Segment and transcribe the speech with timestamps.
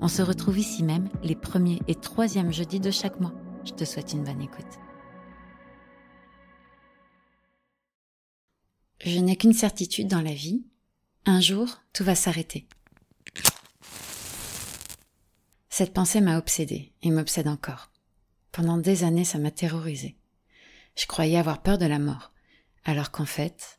[0.00, 3.34] On se retrouve ici même les premiers et troisièmes jeudis de chaque mois.
[3.64, 4.64] Je te souhaite une bonne écoute.
[9.04, 10.64] Je n'ai qu'une certitude dans la vie.
[11.26, 12.66] Un jour, tout va s'arrêter.
[15.68, 17.90] Cette pensée m'a obsédée et m'obsède encore.
[18.50, 20.16] Pendant des années, ça m'a terrorisée.
[20.96, 22.32] Je croyais avoir peur de la mort,
[22.84, 23.78] alors qu'en fait,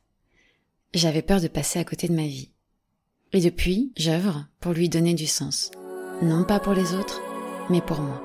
[0.94, 2.52] j'avais peur de passer à côté de ma vie.
[3.34, 5.72] Et depuis, j'œuvre pour lui donner du sens.
[6.22, 7.22] Non pas pour les autres,
[7.70, 8.24] mais pour moi.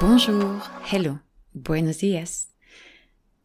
[0.00, 1.16] Bonjour, hello,
[1.54, 2.48] buenos dias.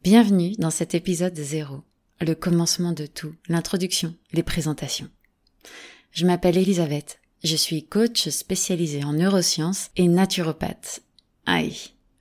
[0.02, 1.80] Bienvenue dans cet épisode zéro,
[2.20, 5.08] le commencement de tout, l'introduction, les présentations.
[6.12, 11.00] Je m'appelle Elisabeth, je suis coach spécialisée en neurosciences et naturopathe.
[11.46, 11.76] Aïe,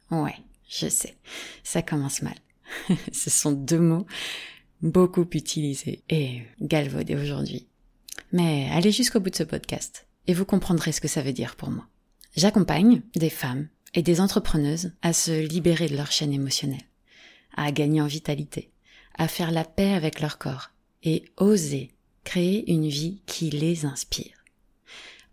[0.09, 0.35] ouais,
[0.69, 1.17] je sais,
[1.63, 2.35] ça commence mal.
[3.11, 4.05] Ce sont deux mots
[4.81, 7.67] beaucoup utilisés et galvaudés aujourd'hui.
[8.31, 11.55] Mais allez jusqu'au bout de ce podcast et vous comprendrez ce que ça veut dire
[11.55, 11.87] pour moi.
[12.35, 16.87] J'accompagne des femmes et des entrepreneuses à se libérer de leur chaîne émotionnelle,
[17.57, 18.71] à gagner en vitalité,
[19.17, 20.69] à faire la paix avec leur corps
[21.01, 21.91] et oser
[22.23, 24.45] créer une vie qui les inspire.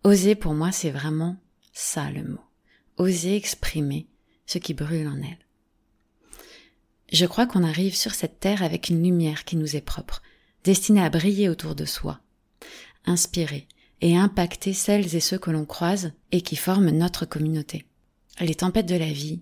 [0.02, 1.36] Oser pour moi c'est vraiment
[1.74, 2.40] ça le mot.
[2.96, 4.06] Oser exprimer
[4.46, 5.46] ce qui brûle en elles.
[7.12, 10.22] Je crois qu'on arrive sur cette terre avec une lumière qui nous est propre,
[10.64, 12.20] destinée à briller autour de soi,
[13.04, 13.68] inspirer
[14.00, 17.86] et impacter celles et ceux que l'on croise et qui forment notre communauté.
[18.40, 19.40] Les tempêtes de la vie,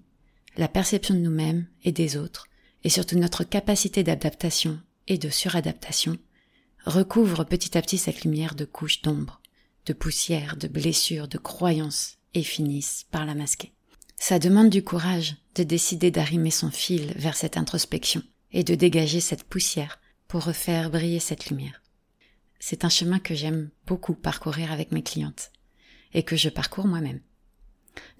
[0.56, 2.46] la perception de nous-mêmes et des autres,
[2.84, 4.78] et surtout notre capacité d'adaptation
[5.08, 6.18] et de suradaptation,
[6.84, 9.40] recouvrent petit à petit cette lumière de couches d'ombre,
[9.86, 13.73] de poussière, de blessures, de croyances, et finissent par la masquer.
[14.26, 19.20] Ça demande du courage de décider d'arrimer son fil vers cette introspection et de dégager
[19.20, 21.82] cette poussière pour refaire briller cette lumière.
[22.58, 25.52] C'est un chemin que j'aime beaucoup parcourir avec mes clientes
[26.14, 27.20] et que je parcours moi-même.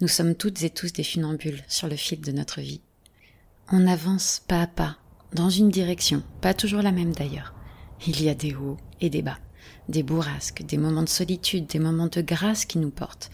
[0.03, 2.83] Nous sommes toutes et tous des funambules sur le fil de notre vie.
[3.73, 4.99] On avance pas à pas
[5.33, 7.55] dans une direction, pas toujours la même d'ailleurs.
[8.07, 9.39] Il y a des hauts et des bas,
[9.89, 13.31] des bourrasques, des moments de solitude, des moments de grâce qui nous portent.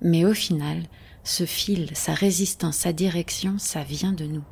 [0.00, 0.84] Mais au final,
[1.24, 4.44] ce fil, sa résistance, sa direction, ça vient de nous.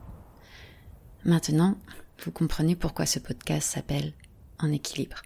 [1.25, 1.79] Maintenant,
[2.25, 4.15] vous comprenez pourquoi ce podcast s'appelle
[4.59, 5.23] En équilibre.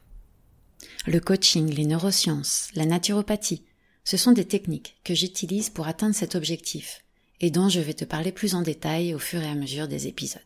[1.07, 3.65] Le coaching, les neurosciences, la naturopathie,
[4.05, 7.05] ce sont des techniques que j'utilise pour atteindre cet objectif
[7.41, 10.07] et dont je vais te parler plus en détail au fur et à mesure des
[10.09, 10.43] épisodes.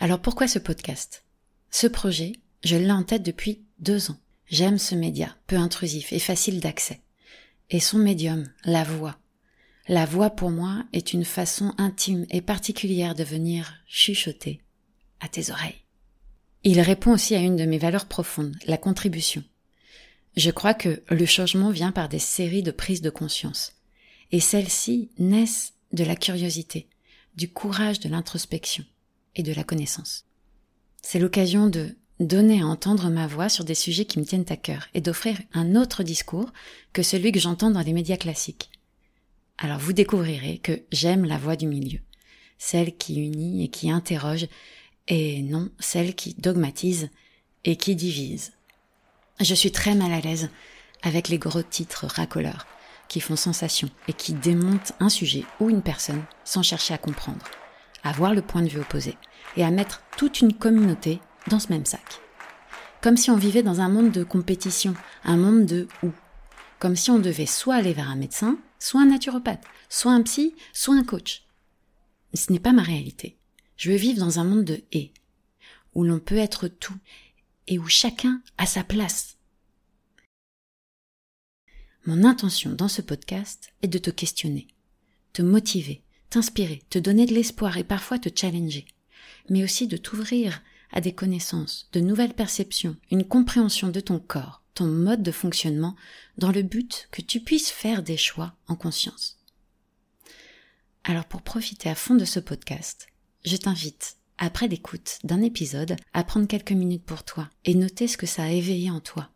[0.00, 1.24] Alors pourquoi ce podcast?
[1.70, 2.32] Ce projet,
[2.62, 4.18] je l'ai en tête depuis deux ans.
[4.46, 7.00] J'aime ce média, peu intrusif et facile d'accès.
[7.70, 9.18] Et son médium, la voix,
[9.88, 14.60] la voix pour moi est une façon intime et particulière de venir chuchoter
[15.20, 15.84] à tes oreilles.
[16.62, 19.44] Il répond aussi à une de mes valeurs profondes, la contribution.
[20.36, 23.72] Je crois que le changement vient par des séries de prises de conscience.
[24.32, 26.88] Et celles-ci naissent de la curiosité,
[27.36, 28.84] du courage de l'introspection
[29.36, 30.24] et de la connaissance.
[31.02, 34.56] C'est l'occasion de donner à entendre ma voix sur des sujets qui me tiennent à
[34.56, 36.50] cœur et d'offrir un autre discours
[36.94, 38.70] que celui que j'entends dans les médias classiques.
[39.58, 42.00] Alors vous découvrirez que j'aime la voix du milieu,
[42.58, 44.48] celle qui unit et qui interroge,
[45.06, 47.10] et non celle qui dogmatise
[47.64, 48.52] et qui divise.
[49.40, 50.50] Je suis très mal à l'aise
[51.02, 52.66] avec les gros titres racoleurs
[53.08, 57.44] qui font sensation et qui démontent un sujet ou une personne sans chercher à comprendre,
[58.02, 59.16] à voir le point de vue opposé
[59.56, 62.20] et à mettre toute une communauté dans ce même sac.
[63.02, 66.10] Comme si on vivait dans un monde de compétition, un monde de où.
[66.78, 70.54] Comme si on devait soit aller vers un médecin, soit un naturopathe, soit un psy,
[70.74, 71.46] soit un coach.
[72.30, 73.38] Mais ce n'est pas ma réalité.
[73.78, 75.10] Je veux vivre dans un monde de et,
[75.94, 76.96] où l'on peut être tout
[77.66, 79.38] et où chacun a sa place.
[82.04, 84.68] Mon intention dans ce podcast est de te questionner,
[85.32, 88.84] te motiver, t'inspirer, te donner de l'espoir et parfois te challenger,
[89.48, 90.60] mais aussi de t'ouvrir
[90.92, 95.96] à des connaissances, de nouvelles perceptions, une compréhension de ton corps, ton mode de fonctionnement
[96.36, 99.38] dans le but que tu puisses faire des choix en conscience.
[101.04, 103.06] Alors pour profiter à fond de ce podcast,
[103.44, 108.16] je t'invite après l'écoute d'un épisode, à prendre quelques minutes pour toi et noter ce
[108.16, 109.30] que ça a éveillé en toi.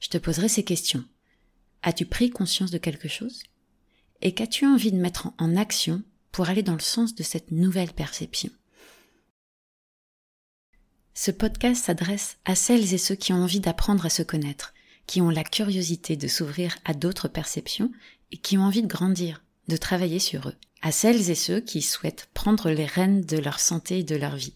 [0.00, 1.04] Je te poserai ces questions.
[1.82, 3.42] As-tu pris conscience de quelque chose?
[4.20, 6.02] Et qu'as-tu envie de mettre en action
[6.32, 8.50] pour aller dans le sens de cette nouvelle perception?
[11.14, 14.74] Ce podcast s'adresse à celles et ceux qui ont envie d'apprendre à se connaître,
[15.06, 17.92] qui ont la curiosité de s'ouvrir à d'autres perceptions
[18.32, 21.80] et qui ont envie de grandir, de travailler sur eux à celles et ceux qui
[21.80, 24.52] souhaitent prendre les rênes de leur santé et de leur vie.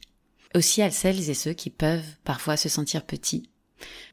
[0.55, 3.49] Aussi à celles et ceux qui peuvent parfois se sentir petits,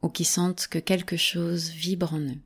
[0.00, 2.38] ou qui sentent que quelque chose vibre en eux.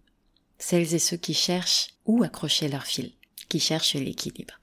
[0.59, 3.13] Celles et ceux qui cherchent où accrocher leur fil,
[3.49, 4.59] qui cherchent l'équilibre.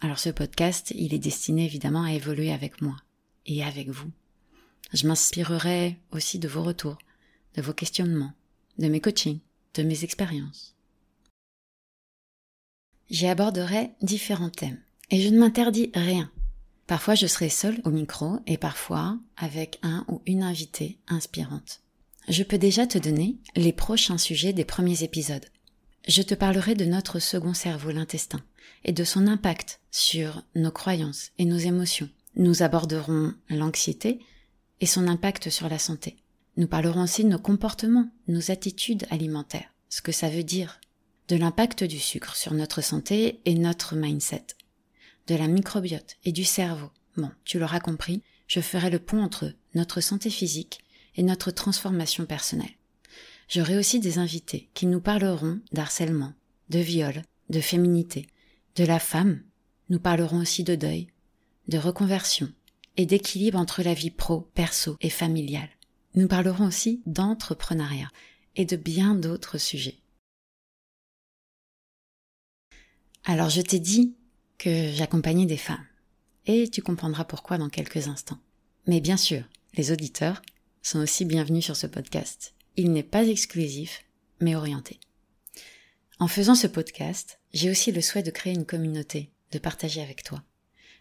[0.00, 2.96] Alors ce podcast, il est destiné évidemment à évoluer avec moi
[3.46, 4.10] et avec vous.
[4.92, 6.98] Je m'inspirerai aussi de vos retours,
[7.54, 8.32] de vos questionnements,
[8.78, 9.40] de mes coachings,
[9.74, 10.74] de mes expériences.
[13.10, 14.80] J'y aborderai différents thèmes.
[15.10, 16.30] Et je ne m'interdis rien.
[16.86, 21.80] Parfois je serai seule au micro et parfois avec un ou une invitée inspirante.
[22.28, 25.44] Je peux déjà te donner les prochains sujets des premiers épisodes.
[26.08, 28.40] Je te parlerai de notre second cerveau, l'intestin,
[28.84, 32.08] et de son impact sur nos croyances et nos émotions.
[32.36, 34.20] Nous aborderons l'anxiété
[34.82, 36.16] et son impact sur la santé.
[36.56, 40.80] Nous parlerons aussi de nos comportements, nos attitudes alimentaires, ce que ça veut dire
[41.28, 44.44] de l'impact du sucre sur notre santé et notre mindset,
[45.28, 46.90] de la microbiote et du cerveau.
[47.16, 50.80] Bon, tu l'auras compris, je ferai le pont entre notre santé physique
[51.14, 52.76] et notre transformation personnelle.
[53.48, 56.32] J'aurai aussi des invités qui nous parleront d'harcèlement,
[56.70, 58.26] de viol, de féminité,
[58.74, 59.42] de la femme.
[59.90, 61.06] Nous parlerons aussi de deuil,
[61.68, 62.52] de reconversion
[62.96, 65.70] et d'équilibre entre la vie pro, perso et familiale.
[66.14, 68.10] Nous parlerons aussi d'entrepreneuriat
[68.56, 69.98] et de bien d'autres sujets.
[73.24, 74.14] Alors je t'ai dit
[74.58, 75.86] que j'accompagnais des femmes.
[76.46, 78.38] Et tu comprendras pourquoi dans quelques instants.
[78.86, 79.44] Mais bien sûr,
[79.74, 80.42] les auditeurs
[80.82, 82.54] sont aussi bienvenus sur ce podcast.
[82.76, 84.04] Il n'est pas exclusif,
[84.40, 84.98] mais orienté.
[86.18, 90.24] En faisant ce podcast, j'ai aussi le souhait de créer une communauté, de partager avec
[90.24, 90.42] toi.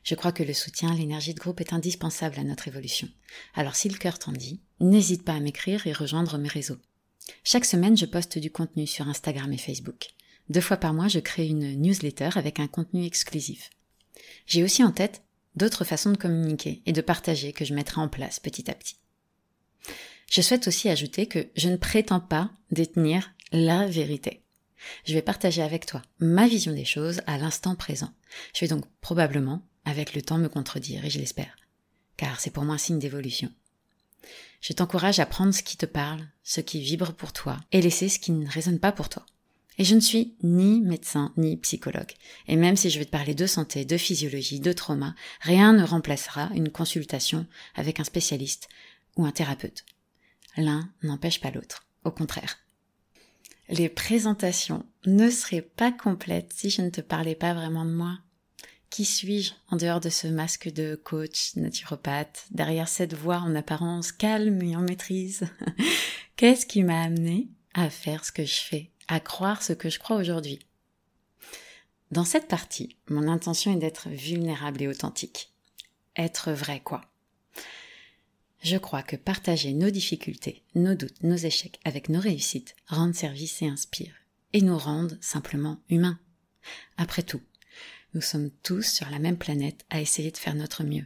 [0.04, 3.08] Je crois que le soutien, l'énergie de groupe est indispensable à notre évolution.
[3.54, 6.78] Alors si le cœur t'en dit, n'hésite pas à m'écrire et rejoindre mes réseaux.
[7.44, 10.08] Chaque semaine, je poste du contenu sur Instagram et Facebook.
[10.50, 13.70] Deux fois par mois, je crée une newsletter avec un contenu exclusif.
[14.48, 15.22] J'ai aussi en tête
[15.56, 18.98] d'autres façons de communiquer et de partager que je mettrai en place petit à petit.
[20.30, 24.42] Je souhaite aussi ajouter que je ne prétends pas détenir la vérité.
[25.06, 28.12] Je vais partager avec toi ma vision des choses à l'instant présent.
[28.56, 31.56] Je vais donc probablement, avec le temps, me contredire, et je l'espère,
[32.18, 33.52] car c'est pour moi un signe d'évolution.
[34.62, 38.10] Je t'encourage à prendre ce qui te parle, ce qui vibre pour toi, et laisser
[38.10, 39.26] ce qui ne résonne pas pour toi.
[39.78, 42.12] Et je ne suis ni médecin ni psychologue.
[42.48, 45.84] Et même si je vais te parler de santé, de physiologie, de trauma, rien ne
[45.84, 48.70] remplacera une consultation avec un spécialiste
[49.16, 49.86] ou un thérapeute.
[50.58, 51.88] L'un n'empêche pas l'autre.
[52.04, 52.60] Au contraire.
[53.70, 58.20] Les présentations ne seraient pas complètes si je ne te parlais pas vraiment de moi.
[58.92, 64.12] Qui suis-je en dehors de ce masque de coach, naturopathe, derrière cette voix en apparence
[64.12, 65.48] calme et en maîtrise
[66.36, 69.98] Qu'est-ce qui m'a amené à faire ce que je fais à croire ce que je
[69.98, 70.60] crois aujourd'hui?
[72.12, 75.54] Dans cette partie, mon intention est d'être vulnérable et authentique.
[76.18, 77.06] Être vrai, quoi.
[78.62, 83.62] Je crois que partager nos difficultés, nos doutes, nos échecs avec nos réussites rendent service
[83.62, 84.14] et inspire,
[84.52, 86.20] et nous rendent simplement humains.
[86.98, 87.42] Après tout,
[88.14, 91.06] nous sommes tous sur la même planète à essayer de faire notre mieux.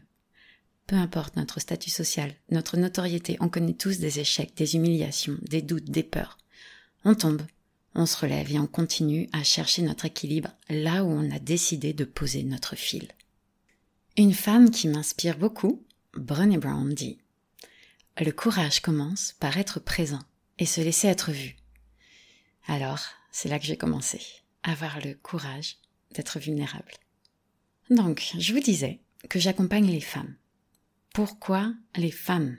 [0.88, 5.62] Peu importe notre statut social, notre notoriété, on connaît tous des échecs, des humiliations, des
[5.62, 6.38] doutes, des peurs.
[7.04, 7.42] On tombe,
[7.96, 11.94] on se relève et on continue à chercher notre équilibre là où on a décidé
[11.94, 13.08] de poser notre fil.
[14.18, 15.84] Une femme qui m'inspire beaucoup,
[16.14, 17.20] Brené Brown, dit
[18.20, 20.22] Le courage commence par être présent
[20.60, 21.56] et se laisser être vu.
[22.68, 24.22] Alors, c'est là que j'ai commencé,
[24.64, 25.78] avoir le courage
[26.12, 26.92] d'être vulnérable.
[27.90, 30.36] Donc, je vous disais que j'accompagne les femmes.
[31.14, 32.58] Pourquoi les femmes?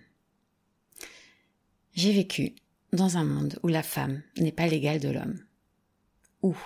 [1.95, 2.55] J'ai vécu
[2.93, 5.45] dans un monde où la femme n'est pas l'égale de l'homme.
[6.43, 6.57] Où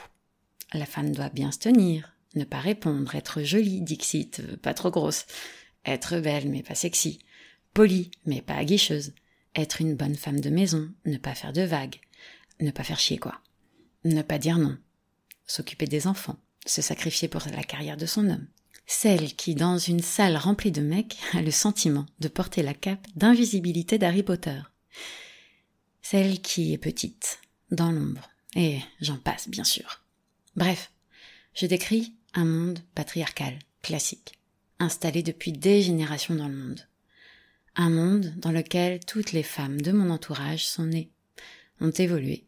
[0.72, 5.26] la femme doit bien se tenir, ne pas répondre, être jolie, dixit, pas trop grosse,
[5.84, 7.20] être belle mais pas sexy,
[7.74, 9.14] polie mais pas aguicheuse,
[9.54, 12.00] être une bonne femme de maison, ne pas faire de vagues,
[12.60, 13.40] ne pas faire chier quoi,
[14.04, 14.78] ne pas dire non,
[15.46, 18.46] s'occuper des enfants, se sacrifier pour la carrière de son homme.
[18.86, 23.06] Celle qui, dans une salle remplie de mecs, a le sentiment de porter la cape
[23.16, 24.60] d'invisibilité d'Harry Potter
[26.10, 27.38] celle qui est petite,
[27.70, 30.02] dans l'ombre, et j'en passe bien sûr.
[30.56, 30.90] Bref,
[31.54, 34.36] je décris un monde patriarcal, classique,
[34.80, 36.88] installé depuis des générations dans le monde.
[37.76, 41.12] Un monde dans lequel toutes les femmes de mon entourage sont nées,
[41.80, 42.44] ont évolué,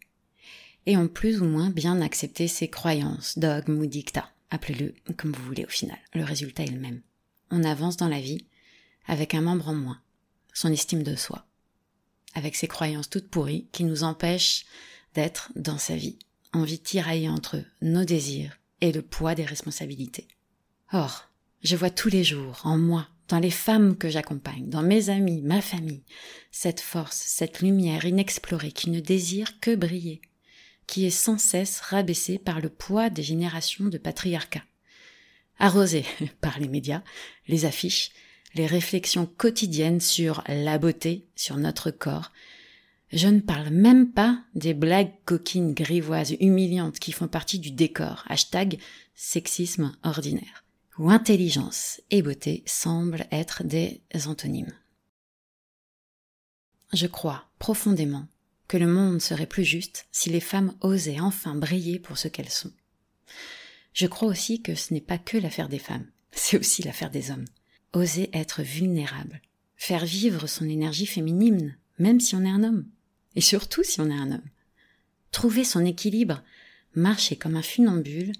[0.86, 4.30] et ont plus ou moins bien accepté ses croyances, dogmes ou dictats.
[4.50, 5.98] Appelez-le comme vous voulez au final.
[6.14, 7.00] Le résultat est le même.
[7.50, 8.44] On avance dans la vie
[9.06, 10.00] avec un membre en moins,
[10.52, 11.46] son estime de soi,
[12.34, 14.64] avec ses croyances toutes pourries qui nous empêchent
[15.14, 16.18] d'être dans sa vie,
[16.52, 20.28] envie de tirailler entre nos désirs et le poids des responsabilités.
[20.92, 21.28] Or,
[21.62, 25.40] je vois tous les jours, en moi, dans les femmes que j'accompagne, dans mes amis,
[25.42, 26.02] ma famille,
[26.50, 30.20] cette force, cette lumière inexplorée qui ne désire que briller,
[30.86, 34.62] qui est sans cesse rabaissée par le poids des générations de patriarcat.
[35.58, 36.04] Arrosée
[36.40, 37.02] par les médias,
[37.48, 38.10] les affiches,
[38.54, 42.32] les réflexions quotidiennes sur la beauté, sur notre corps.
[43.10, 48.24] Je ne parle même pas des blagues coquines grivoises humiliantes qui font partie du décor.
[48.28, 48.78] Hashtag
[49.14, 50.64] sexisme ordinaire.
[50.98, 54.72] Où intelligence et beauté semblent être des antonymes.
[56.92, 58.28] Je crois profondément
[58.76, 62.72] le monde serait plus juste si les femmes osaient enfin briller pour ce qu'elles sont.
[63.92, 67.30] Je crois aussi que ce n'est pas que l'affaire des femmes, c'est aussi l'affaire des
[67.30, 67.44] hommes
[67.92, 69.40] oser être vulnérable,
[69.76, 72.86] faire vivre son énergie féminine, même si on est un homme,
[73.36, 74.48] et surtout si on est un homme.
[75.30, 76.42] Trouver son équilibre,
[76.94, 78.32] marcher comme un funambule,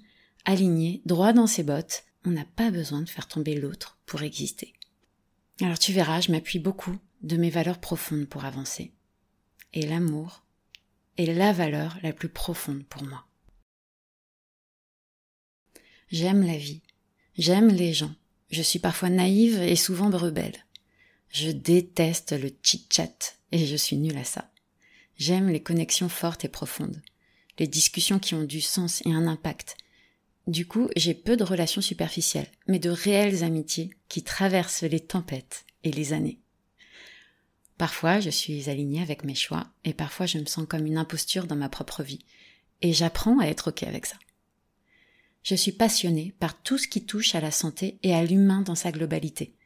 [0.45, 4.75] aligné, droit dans ses bottes, on n'a pas besoin de faire tomber l'autre pour exister.
[5.61, 8.93] Alors tu verras, je m'appuie beaucoup de mes valeurs profondes pour avancer.
[9.75, 10.45] Et l'amour
[11.17, 13.27] est la valeur la plus profonde pour moi.
[16.11, 16.83] J'aime la vie,
[17.39, 18.15] j'aime les gens,
[18.51, 20.67] je suis parfois naïve et souvent rebelle.
[21.31, 24.51] Je déteste le chit-chat et je suis nulle à ça.
[25.17, 27.01] J'aime les connexions fortes et profondes,
[27.59, 29.77] les discussions qui ont du sens et un impact.
[30.47, 35.65] Du coup, j'ai peu de relations superficielles, mais de réelles amitiés qui traversent les tempêtes
[35.83, 36.42] et les années.
[37.83, 41.49] Parfois, je suis alignée avec mes choix, et parfois je me sens comme une imposture
[41.49, 42.25] dans ma propre vie,
[42.81, 44.15] et j'apprends à être ok avec ça.
[45.43, 48.77] Je suis passionnée par tout ce qui touche à la santé et à l'humain dans
[48.77, 49.57] sa globalité,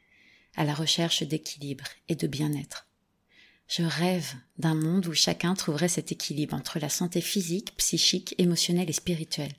[0.55, 2.87] à la recherche d'équilibre et de bien-être.
[3.67, 8.89] Je rêve d'un monde où chacun trouverait cet équilibre entre la santé physique, psychique, émotionnelle
[8.89, 9.53] et spirituelle,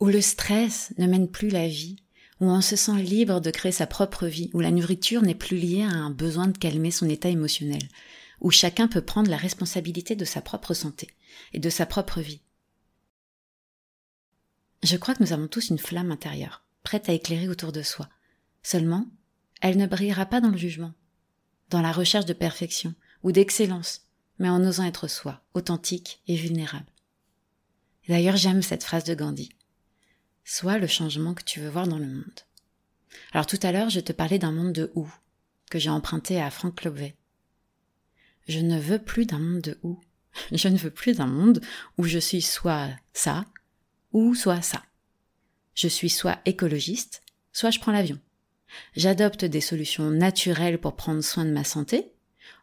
[0.00, 2.02] où le stress ne mène plus la vie,
[2.40, 5.56] où on se sent libre de créer sa propre vie, où la nourriture n'est plus
[5.56, 7.88] liée à un besoin de calmer son état émotionnel,
[8.40, 11.08] où chacun peut prendre la responsabilité de sa propre santé
[11.52, 12.40] et de sa propre vie,
[14.82, 18.08] je crois que nous avons tous une flamme intérieure, prête à éclairer autour de soi.
[18.62, 19.06] Seulement,
[19.60, 20.92] elle ne brillera pas dans le jugement,
[21.70, 24.02] dans la recherche de perfection ou d'excellence,
[24.38, 26.86] mais en osant être soi, authentique et vulnérable.
[28.08, 29.50] D'ailleurs, j'aime cette phrase de Gandhi.
[30.50, 32.40] Sois le changement que tu veux voir dans le monde.
[33.32, 35.06] Alors tout à l'heure, je te parlais d'un monde de où,
[35.70, 37.16] que j'ai emprunté à Frank Lobvet.
[38.48, 40.00] Je ne veux plus d'un monde de où.
[40.52, 41.60] Je ne veux plus d'un monde
[41.98, 43.44] où je suis soit ça,
[44.12, 44.82] ou soit ça.
[45.74, 48.18] Je suis soit écologiste, soit je prends l'avion.
[48.96, 52.10] J'adopte des solutions naturelles pour prendre soin de ma santé,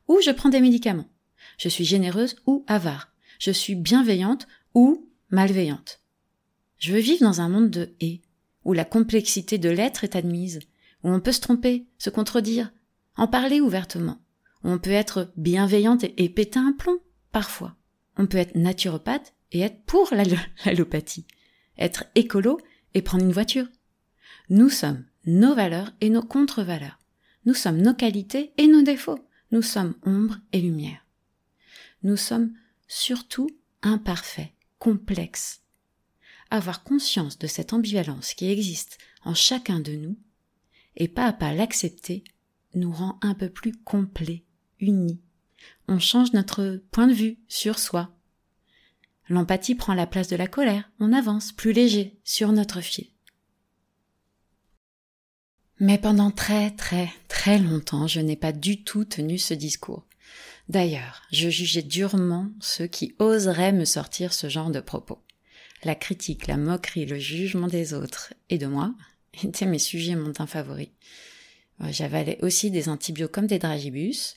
[0.07, 1.09] ou je prends des médicaments.
[1.59, 3.11] Je suis généreuse ou avare.
[3.37, 6.01] Je suis bienveillante ou malveillante.
[6.85, 8.21] Je veux vivre dans un monde de et,
[8.63, 10.59] où la complexité de l'être est admise,
[11.03, 12.71] où on peut se tromper, se contredire,
[13.17, 14.21] en parler ouvertement,
[14.63, 16.99] où on peut être bienveillante et, péter un plomb,
[17.31, 17.75] parfois.
[18.17, 20.13] On peut être naturopathe et être pour
[20.65, 21.25] l'allopathie
[21.79, 22.59] être écolo
[22.93, 23.65] et prendre une voiture.
[24.51, 26.99] Nous sommes nos valeurs et nos contre-valeurs.
[27.47, 29.27] Nous sommes nos qualités et nos défauts.
[29.49, 31.03] Nous sommes ombre et lumière.
[32.03, 32.53] Nous sommes
[32.87, 33.49] surtout
[33.81, 35.64] imparfaits, complexes.
[36.55, 40.17] Avoir conscience de cette ambivalence qui existe en chacun de nous
[40.95, 42.23] et pas à pas l'accepter
[42.73, 44.43] nous rend un peu plus complets,
[44.79, 45.19] unis.
[45.87, 48.15] On change notre point de vue sur soi,
[49.27, 53.07] L'empathie prend la place de la colère, on avance plus léger sur notre fil.
[55.79, 60.05] Mais pendant très très très longtemps, je n'ai pas du tout tenu ce discours.
[60.69, 65.24] D'ailleurs, je jugeais durement ceux qui oseraient me sortir ce genre de propos.
[65.85, 68.95] La critique, la moquerie, le jugement des autres et de moi
[69.43, 70.89] étaient mes sujets montants favoris.
[71.89, 74.35] J'avalais aussi des antibiotiques comme des dragibus,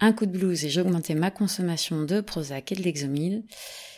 [0.00, 3.44] un coup de blues et j'augmentais ma consommation de Prozac et de Lexomil.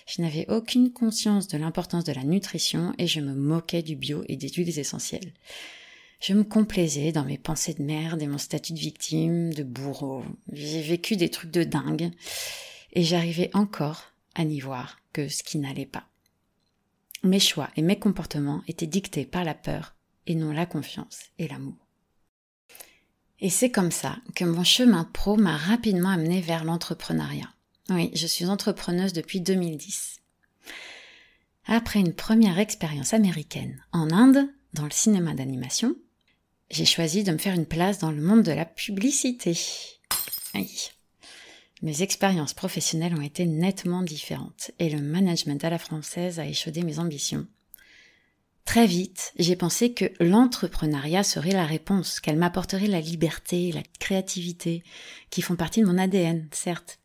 [0.07, 4.23] Je n'avais aucune conscience de l'importance de la nutrition et je me moquais du bio
[4.29, 5.33] et des huiles essentielles.
[6.21, 10.25] Je me complaisais dans mes pensées de merde et mon statut de victime, de bourreau.
[10.53, 12.11] J'ai vécu des trucs de dingue
[12.93, 16.12] et j'arrivais encore à n'y voir que ce qui n'allait pas.
[17.23, 19.95] Mes choix et mes comportements étaient dictés par la peur
[20.27, 21.87] et non la confiance et l'amour.
[23.41, 27.53] Et c'est comme ça que mon chemin pro m'a rapidement amené vers l'entrepreneuriat.
[27.91, 30.21] Oui, je suis entrepreneuse depuis 2010.
[31.67, 35.95] Après une première expérience américaine en Inde, dans le cinéma d'animation,
[36.71, 39.59] j'ai choisi de me faire une place dans le monde de la publicité.
[41.83, 46.83] Mes expériences professionnelles ont été nettement différentes et le management à la française a échaudé
[46.85, 47.47] mes ambitions.
[48.65, 54.85] Très vite, j'ai pensé que l'entrepreneuriat serait la réponse, qu'elle m'apporterait la liberté, la créativité,
[55.31, 57.01] qui font partie de mon ADN, certes.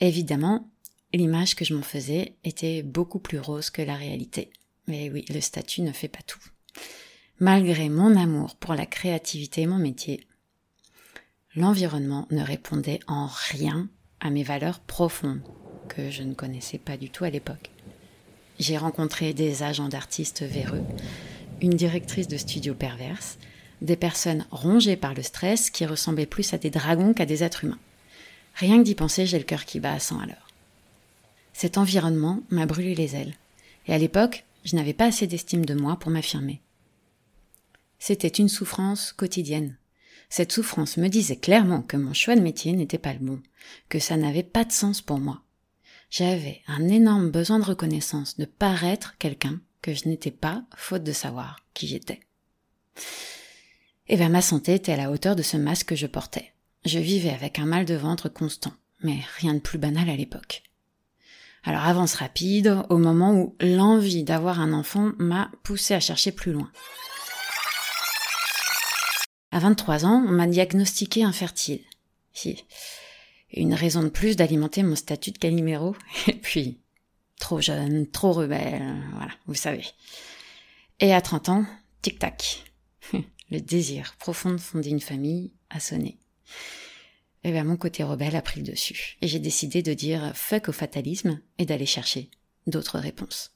[0.00, 0.70] Évidemment,
[1.12, 4.50] l'image que je m'en faisais était beaucoup plus rose que la réalité.
[4.86, 6.42] Mais oui, le statut ne fait pas tout.
[7.38, 10.26] Malgré mon amour pour la créativité et mon métier,
[11.58, 13.88] l'environnement ne répondait en rien
[14.20, 15.42] à mes valeurs profondes,
[15.88, 17.70] que je ne connaissais pas du tout à l'époque.
[18.60, 20.84] J'ai rencontré des agents d'artistes véreux,
[21.60, 23.38] une directrice de studio perverse,
[23.82, 27.64] des personnes rongées par le stress qui ressemblaient plus à des dragons qu'à des êtres
[27.64, 27.78] humains.
[28.54, 30.26] Rien que d'y penser, j'ai le cœur qui bat à 100 à.
[31.52, 33.34] Cet environnement m'a brûlé les ailes.
[33.86, 36.60] Et à l'époque, je n'avais pas assez d'estime de moi pour m'affirmer.
[37.98, 39.76] C'était une souffrance quotidienne.
[40.28, 43.40] Cette souffrance me disait clairement que mon choix de métier n'était pas le bon,
[43.88, 45.42] que ça n'avait pas de sens pour moi.
[46.10, 51.12] J'avais un énorme besoin de reconnaissance, de paraître quelqu'un que je n'étais pas, faute de
[51.12, 52.20] savoir qui j'étais.
[54.08, 56.52] Et bien ma santé était à la hauteur de ce masque que je portais.
[56.84, 60.62] Je vivais avec un mal de ventre constant, mais rien de plus banal à l'époque.
[61.64, 66.52] Alors avance rapide, au moment où l'envie d'avoir un enfant m'a poussé à chercher plus
[66.52, 66.70] loin.
[69.50, 71.80] À 23 ans, on m'a diagnostiqué infertile.
[73.52, 75.96] Une raison de plus d'alimenter mon statut de caliméro.
[76.26, 76.80] Et puis,
[77.38, 79.84] trop jeune, trop rebelle, voilà, vous savez.
[81.00, 81.66] Et à 30 ans,
[82.02, 82.64] tic-tac.
[83.50, 86.18] Le désir profond de fonder une famille a sonné.
[87.44, 89.16] Et bien, mon côté rebelle a pris le dessus.
[89.22, 92.30] Et j'ai décidé de dire fuck au fatalisme et d'aller chercher
[92.66, 93.52] d'autres réponses.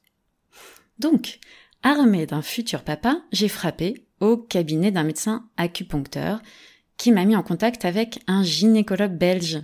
[0.98, 1.40] Donc,
[1.82, 6.40] armé d'un futur papa, j'ai frappé au cabinet d'un médecin acupuncteur
[6.96, 9.60] qui m'a mis en contact avec un gynécologue belge,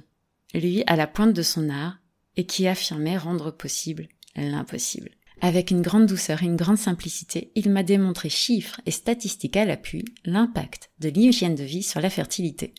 [0.53, 1.99] lui à la pointe de son art,
[2.37, 5.11] et qui affirmait rendre possible l'impossible.
[5.40, 9.64] Avec une grande douceur et une grande simplicité, il m'a démontré chiffres et statistiques à
[9.64, 12.75] l'appui l'impact de l'hygiène de vie sur la fertilité.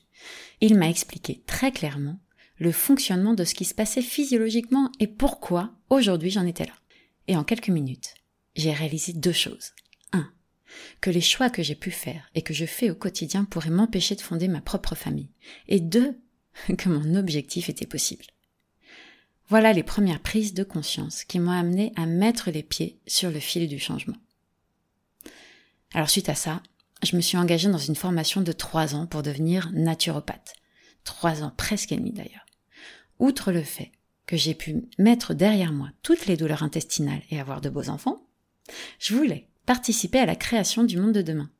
[0.60, 2.20] Il m'a expliqué très clairement
[2.58, 6.74] le fonctionnement de ce qui se passait physiologiquement et pourquoi aujourd'hui j'en étais là.
[7.30, 8.16] Et en quelques minutes,
[8.56, 9.72] j'ai réalisé deux choses.
[10.12, 10.30] Un,
[11.02, 14.16] que les choix que j'ai pu faire et que je fais au quotidien pourraient m'empêcher
[14.16, 15.32] de fonder ma propre famille.
[15.68, 16.20] Et deux,
[16.78, 18.26] que mon objectif était possible.
[19.48, 23.40] Voilà les premières prises de conscience qui m'ont amené à mettre les pieds sur le
[23.40, 24.18] fil du changement.
[25.94, 26.62] Alors suite à ça,
[27.02, 30.54] je me suis engagée dans une formation de trois ans pour devenir naturopathe.
[31.04, 32.46] Trois ans presque et demi d'ailleurs.
[33.18, 33.92] Outre le fait
[34.28, 38.28] que j'ai pu mettre derrière moi toutes les douleurs intestinales et avoir de beaux enfants,
[39.00, 41.52] je voulais participer à la création du monde de demain.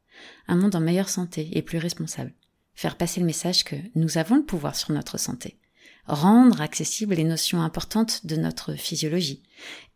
[0.48, 2.34] Un monde en meilleure santé et plus responsable.
[2.74, 5.60] Faire passer le message que nous avons le pouvoir sur notre santé.
[6.08, 9.44] Rendre accessibles les notions importantes de notre physiologie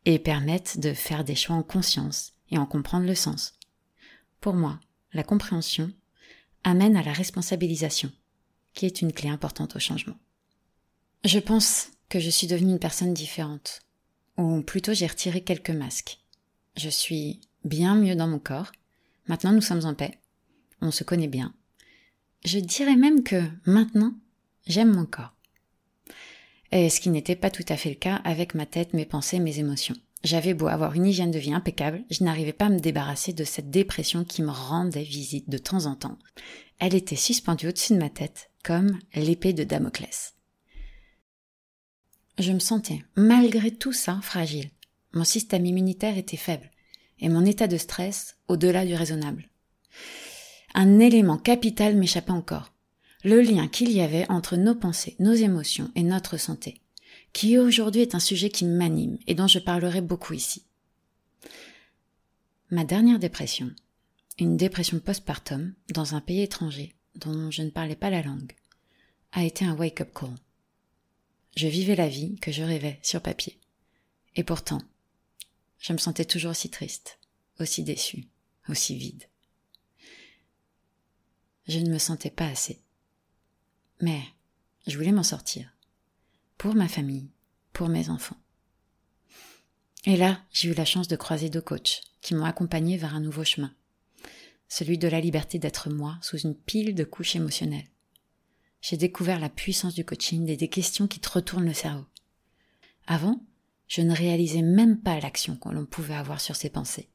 [0.06, 3.56] et permettre de faire des choix en conscience et en comprendre le sens.
[4.42, 4.80] Pour moi,
[5.14, 5.92] la compréhension
[6.64, 8.12] amène à la responsabilisation,
[8.76, 10.20] qui est une clé importante au changement.
[11.26, 13.80] Je pense que je suis devenue une personne différente,
[14.38, 16.20] ou plutôt j'ai retiré quelques masques.
[16.78, 18.72] Je suis bien mieux dans mon corps.
[19.28, 20.20] Maintenant nous sommes en paix.
[20.82, 21.54] On se connaît bien.
[22.46, 24.14] Je dirais même que maintenant,
[24.68, 25.34] j'aime mon corps.
[26.72, 29.40] Et ce qui n'était pas tout à fait le cas avec ma tête, mes pensées,
[29.40, 29.96] mes émotions.
[30.24, 33.44] J'avais beau avoir une hygiène de vie impeccable, je n'arrivais pas à me débarrasser de
[33.44, 36.18] cette dépression qui me rendait visite de temps en temps.
[36.80, 40.34] Elle était suspendue au-dessus de ma tête, comme l'épée de Damoclès.
[42.40, 44.72] Je me sentais, malgré tout ça, fragile.
[45.14, 46.72] Mon système immunitaire était faible,
[47.24, 49.50] et mon état de stress au-delà du raisonnable.
[50.76, 52.72] Un élément capital m'échappait encore.
[53.24, 56.84] Le lien qu'il y avait entre nos pensées, nos émotions et notre santé
[57.34, 60.64] qui aujourd'hui est un sujet qui m'anime et dont je parlerai beaucoup ici.
[62.70, 63.72] Ma dernière dépression,
[64.40, 68.54] une dépression postpartum dans un pays étranger dont je ne parlais pas la langue,
[69.32, 70.36] a été un wake-up call.
[71.56, 73.60] Je vivais la vie que je rêvais sur papier.
[74.36, 74.82] Et pourtant,
[75.84, 77.20] je me sentais toujours aussi triste,
[77.60, 78.30] aussi déçue,
[78.70, 79.28] aussi vide.
[81.68, 82.82] Je ne me sentais pas assez.
[84.00, 84.22] Mais
[84.88, 85.70] je voulais m'en sortir
[86.58, 87.30] pour ma famille,
[87.74, 88.38] pour mes enfants.
[90.06, 93.22] Et là, j'ai eu la chance de croiser deux coachs qui m'ont accompagné vers un
[93.22, 93.76] nouveau chemin.
[94.70, 97.90] celui de la liberté d'être moi sous une pile de couches émotionnelles.
[98.82, 102.06] J'ai découvert la puissance du coaching et des questions qui te retournent le cerveau.
[103.06, 103.46] Avant,
[103.94, 107.10] je ne réalisais même pas l'action que l'on pouvait avoir sur ses pensées,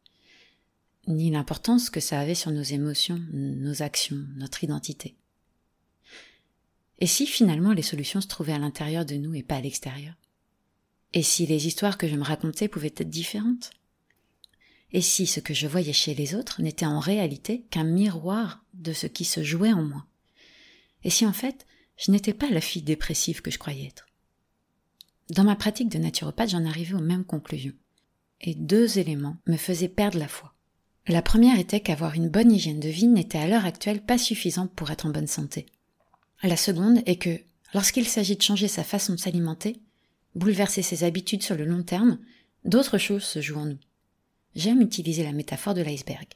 [1.08, 5.16] ni l'importance que ça avait sur nos émotions, nos actions, notre identité.
[7.00, 10.14] Et si finalement les solutions se trouvaient à l'intérieur de nous et pas à l'extérieur?
[11.14, 13.70] Et si les histoires que je me racontais pouvaient être différentes?
[14.92, 18.92] Et si ce que je voyais chez les autres n'était en réalité qu'un miroir de
[18.92, 20.06] ce qui se jouait en moi?
[21.02, 24.07] Et si en fait je n'étais pas la fille dépressive que je croyais être?
[25.30, 27.74] Dans ma pratique de naturopathe, j'en arrivais aux mêmes conclusions.
[28.40, 30.54] Et deux éléments me faisaient perdre la foi.
[31.06, 34.72] La première était qu'avoir une bonne hygiène de vie n'était à l'heure actuelle pas suffisante
[34.72, 35.66] pour être en bonne santé.
[36.42, 37.40] La seconde est que,
[37.74, 39.80] lorsqu'il s'agit de changer sa façon de s'alimenter,
[40.34, 42.18] bouleverser ses habitudes sur le long terme,
[42.64, 43.78] d'autres choses se jouent en nous.
[44.54, 46.26] J'aime utiliser la métaphore de l'iceberg.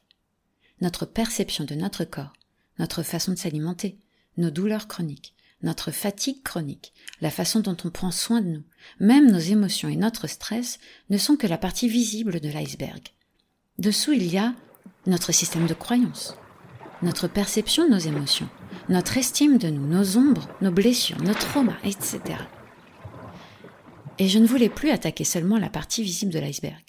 [0.81, 2.33] Notre perception de notre corps,
[2.79, 3.99] notre façon de s'alimenter,
[4.37, 8.65] nos douleurs chroniques, notre fatigue chronique, la façon dont on prend soin de nous,
[9.01, 10.79] même nos émotions et notre stress
[11.11, 13.03] ne sont que la partie visible de l'iceberg.
[13.79, 14.55] Dessous, il y a
[15.07, 16.37] notre système de croyances,
[17.03, 18.49] notre perception de nos émotions,
[18.89, 22.21] notre estime de nous, nos ombres, nos blessures, nos traumas, etc.
[24.19, 26.83] Et je ne voulais plus attaquer seulement la partie visible de l'iceberg.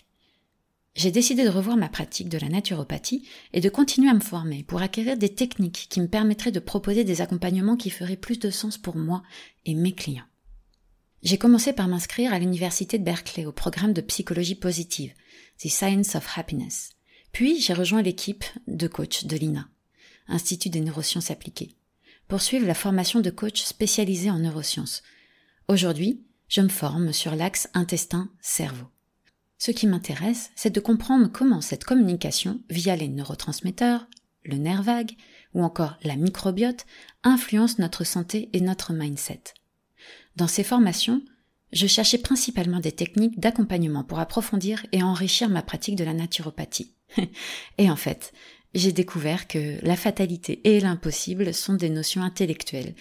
[0.96, 4.64] J'ai décidé de revoir ma pratique de la naturopathie et de continuer à me former
[4.64, 8.52] pour acquérir des techniques qui me permettraient de proposer des accompagnements qui feraient plus de
[8.52, 9.24] sens pour moi
[9.66, 10.26] et mes clients.
[11.24, 15.14] J'ai commencé par m'inscrire à l'université de Berkeley au programme de psychologie positive,
[15.58, 16.92] The Science of Happiness.
[17.32, 19.68] Puis j'ai rejoint l'équipe de coach de l'INA,
[20.28, 21.76] Institut des neurosciences appliquées
[22.28, 25.04] poursuivre la formation de coach spécialisé en neurosciences.
[25.68, 28.88] Aujourd'hui, je me forme sur l'axe intestin-cerveau.
[29.66, 34.08] Ce qui m'intéresse, c'est de comprendre comment cette communication, via les neurotransmetteurs,
[34.44, 35.14] le nerf vague
[35.54, 36.86] ou encore la microbiote,
[37.24, 39.54] influence notre santé et notre mindset.
[40.36, 41.22] Dans ces formations,
[41.72, 46.94] je cherchais principalement des techniques d'accompagnement pour approfondir et enrichir ma pratique de la naturopathie.
[47.78, 48.34] et en fait,
[48.74, 52.96] j'ai découvert que la fatalité et l'impossible sont des notions intellectuelles,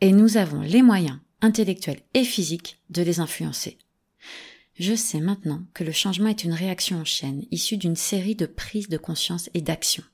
[0.00, 3.76] et nous avons les moyens, intellectuels et physiques, de les influencer.
[4.78, 8.44] Je sais maintenant que le changement est une réaction en chaîne issue d'une série de
[8.44, 10.04] prises de conscience et d'actions.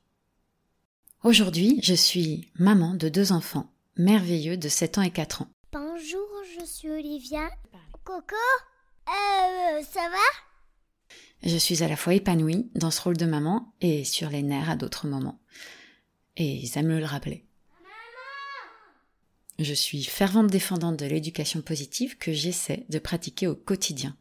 [1.25, 5.49] Aujourd'hui, je suis maman de deux enfants, merveilleux de 7 ans et 4 ans.
[5.73, 7.51] Bonjour, je suis Olivia.
[8.05, 8.37] Coco
[9.09, 11.09] Euh, ça va?
[11.43, 14.71] Je suis à la fois épanouie dans ce rôle de maman et sur les nerfs
[14.71, 15.41] à d'autres moments.
[16.37, 17.45] Et ça me le rappelait.
[19.59, 24.17] Je suis fervente défendante de l'éducation positive que j'essaie de pratiquer au quotidien.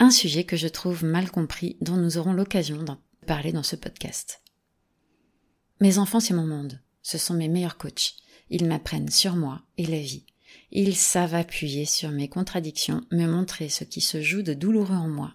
[0.00, 3.74] Un sujet que je trouve mal compris dont nous aurons l'occasion d'en parler dans ce
[3.74, 4.42] podcast.
[5.80, 6.80] Mes enfants, c'est mon monde.
[7.02, 8.14] Ce sont mes meilleurs coachs.
[8.48, 10.24] Ils m'apprennent sur moi et la vie.
[10.70, 15.08] Ils savent appuyer sur mes contradictions, me montrer ce qui se joue de douloureux en
[15.08, 15.34] moi.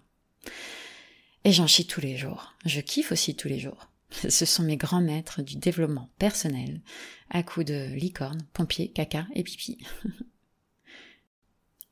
[1.44, 2.54] Et j'en chie tous les jours.
[2.66, 3.90] Je kiffe aussi tous les jours.
[4.30, 6.82] Ce sont mes grands maîtres du développement personnel,
[7.30, 9.78] à coups de licorne, pompier, caca et pipi.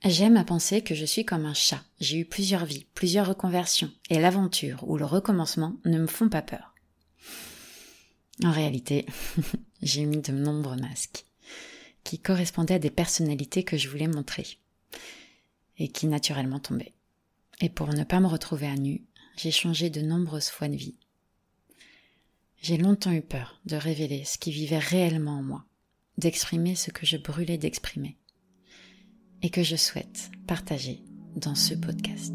[0.03, 1.83] J'aime à penser que je suis comme un chat.
[1.99, 6.41] J'ai eu plusieurs vies, plusieurs reconversions, et l'aventure ou le recommencement ne me font pas
[6.41, 6.73] peur.
[8.43, 9.05] En réalité,
[9.83, 11.25] j'ai mis de nombreux masques,
[12.03, 14.47] qui correspondaient à des personnalités que je voulais montrer,
[15.77, 16.95] et qui naturellement tombaient.
[17.59, 19.03] Et pour ne pas me retrouver à nu,
[19.37, 20.95] j'ai changé de nombreuses fois de vie.
[22.63, 25.65] J'ai longtemps eu peur de révéler ce qui vivait réellement en moi,
[26.17, 28.17] d'exprimer ce que je brûlais d'exprimer,
[29.41, 31.03] et que je souhaite partager
[31.35, 32.33] dans ce podcast.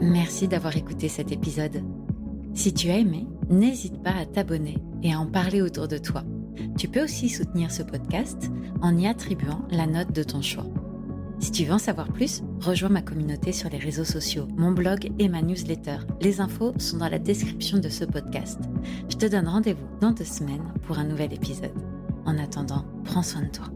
[0.00, 1.82] Merci d'avoir écouté cet épisode.
[2.54, 6.24] Si tu as aimé, n'hésite pas à t'abonner et à en parler autour de toi.
[6.76, 8.50] Tu peux aussi soutenir ce podcast
[8.82, 10.66] en y attribuant la note de ton choix.
[11.38, 15.10] Si tu veux en savoir plus, rejoins ma communauté sur les réseaux sociaux, mon blog
[15.18, 15.98] et ma newsletter.
[16.20, 18.58] Les infos sont dans la description de ce podcast.
[19.08, 21.72] Je te donne rendez-vous dans deux semaines pour un nouvel épisode.
[22.24, 23.66] En attendant, prends soin de toi.